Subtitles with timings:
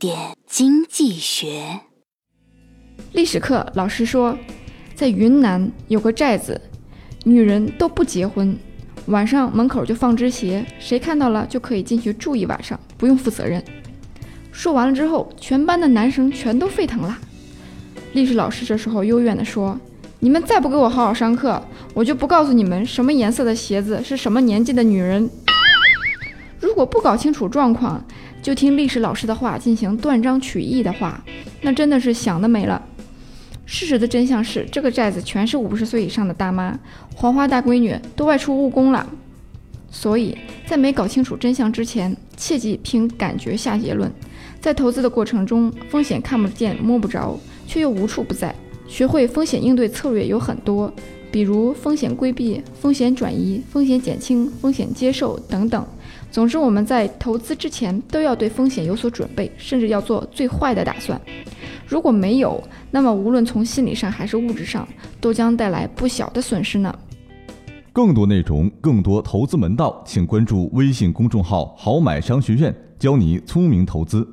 [0.00, 1.78] 点经济学。
[3.12, 4.34] 历史课老师说，
[4.94, 6.58] 在云南有个寨子，
[7.24, 8.56] 女人都不结婚，
[9.08, 13.62] 晚上门口就放只鞋，谁看到了就可以进去住一晚上，不用负责任。
[14.50, 17.18] 说完了之后，全班的男生全都沸腾了。
[18.14, 19.78] 历史老师这时候幽怨地说
[20.18, 21.62] ：“你们再不给我好好上课，
[21.92, 25.28] 我就不告诉你们什么颜色的鞋子是什么年纪的女人。
[26.58, 28.02] 如果不搞清楚状况，
[28.42, 31.22] 就听历史老师的话进行断章取义的话，
[31.62, 32.82] 那真的是想得美了。”
[33.66, 36.76] 事实的真相是，这个寨子全是五十岁以上的大妈，
[37.14, 39.08] 黄花大闺女都外出务工了。
[39.92, 40.36] 所以
[40.66, 44.10] 在没搞清楚真相之前，切忌凭感觉下结论。
[44.60, 48.54] 在投资的过程中，风险看不见摸不着，却又无处不在。
[48.88, 50.92] 学会风险应对策略有很多，
[51.30, 55.86] 比如风险规避、风险转移、风险减轻、风险接受等等。
[56.30, 61.20] 总之，我们在投资之前都要对风险有所准备，甚至要做最坏的打算。
[61.86, 64.86] 如果没有，那么无论从心理上还是物质上，
[65.20, 66.96] 都将带来不小的损失呢。
[67.92, 74.26] 更多内容，更多投资门道，请关注微信公众号“好买商学院”，教你聪明投资。